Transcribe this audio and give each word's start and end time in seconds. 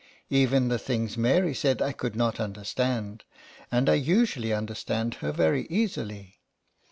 Even 0.31 0.67
the 0.69 0.79
things 0.79 1.15
Mary 1.15 1.53
said 1.53 1.79
I 1.79 1.91
could 1.91 2.15
not 2.15 2.39
understand, 2.39 3.23
and 3.71 3.87
I 3.87 3.93
usually 3.93 4.51
understand 4.51 5.13
her 5.21 5.31
very 5.31 5.67
easily. 5.67 6.39